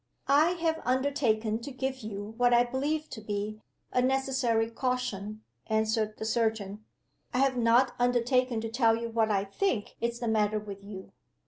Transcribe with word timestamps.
"I 0.25 0.53
have 0.53 0.81
undertaken 0.83 1.59
to 1.59 1.69
give 1.71 1.99
you, 1.99 2.33
what 2.37 2.55
I 2.55 2.63
believe 2.63 3.07
to 3.11 3.21
be, 3.21 3.61
a 3.91 4.01
necessary 4.01 4.67
caution," 4.67 5.43
answered 5.67 6.17
the 6.17 6.25
surgeon. 6.25 6.83
"I 7.35 7.37
have 7.37 7.55
not 7.55 7.93
undertaken 7.99 8.61
to 8.61 8.69
tell 8.69 8.95
you 8.97 9.09
what 9.09 9.29
I 9.29 9.45
think 9.45 9.97
is 10.01 10.19
the 10.19 10.27
matter 10.27 10.57
with 10.57 10.83
you. 10.83 11.11